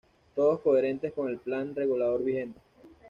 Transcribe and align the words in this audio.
Todos 0.33 0.61
coherentes 0.61 1.13
con 1.13 1.29
el 1.29 1.37
Plan 1.37 1.75
Regulador 1.75 2.23
vigente. 2.23 2.59